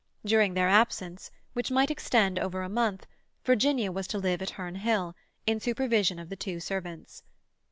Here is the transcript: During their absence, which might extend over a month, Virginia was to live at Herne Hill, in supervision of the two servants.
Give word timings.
During 0.25 0.55
their 0.55 0.67
absence, 0.67 1.29
which 1.53 1.69
might 1.69 1.91
extend 1.91 2.39
over 2.39 2.63
a 2.63 2.69
month, 2.69 3.05
Virginia 3.45 3.91
was 3.91 4.07
to 4.07 4.17
live 4.17 4.41
at 4.41 4.49
Herne 4.57 4.77
Hill, 4.77 5.15
in 5.45 5.59
supervision 5.59 6.17
of 6.17 6.29
the 6.29 6.35
two 6.35 6.59
servants. 6.59 7.21